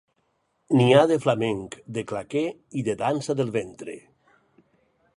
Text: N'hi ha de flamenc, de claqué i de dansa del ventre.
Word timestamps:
N'hi 0.77 0.87
ha 0.99 1.03
de 1.11 1.17
flamenc, 1.25 1.77
de 1.97 2.05
claqué 2.13 2.43
i 2.81 2.85
de 2.91 2.99
dansa 3.05 3.39
del 3.43 3.57
ventre. 3.61 4.01